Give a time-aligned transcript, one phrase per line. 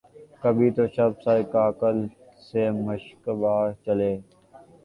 [0.41, 1.97] کبھی تو شب سر کاکل
[2.45, 4.13] سے مشکبار چلے